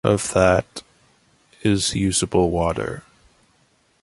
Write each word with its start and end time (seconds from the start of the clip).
Of 0.03 0.33
that, 0.33 0.81
is 1.61 1.93
"usable" 1.93 2.49
water. 2.49 3.03